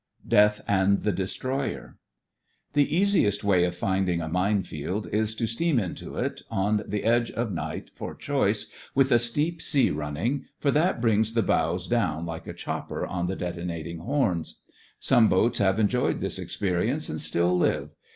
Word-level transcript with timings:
DEATH 0.27 0.61
AND 0.67 1.03
THE 1.03 1.11
DESTROYER 1.11 1.95
The 2.73 2.97
easiest 2.97 3.43
way 3.43 3.65
of 3.65 3.75
finding 3.75 4.19
a 4.19 4.27
mine 4.27 4.63
field 4.63 5.05
is 5.11 5.35
to 5.35 5.45
steam 5.45 5.77
into 5.77 6.15
it, 6.15 6.41
on 6.49 6.81
the 6.87 7.03
edge 7.03 7.29
of 7.29 7.51
night 7.51 7.91
for 7.93 8.15
choice, 8.15 8.71
with 8.95 9.11
a 9.11 9.19
steep 9.19 9.61
sea 9.61 9.91
run 9.91 10.15
ning, 10.15 10.45
for 10.57 10.71
that 10.71 11.01
brings 11.01 11.35
the 11.35 11.43
bows 11.43 11.87
down 11.87 12.25
like 12.25 12.47
a 12.47 12.53
chopper 12.53 13.05
on 13.05 13.27
the 13.27 13.35
detonating 13.35 13.99
horns. 13.99 14.61
Some 14.99 15.29
boats 15.29 15.59
have 15.59 15.79
enjoyed 15.79 16.19
this 16.19 16.39
experience 16.39 17.07
and 17.07 17.21
still 17.21 17.55
live. 17.55 17.91